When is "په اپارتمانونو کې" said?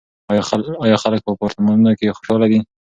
1.25-2.15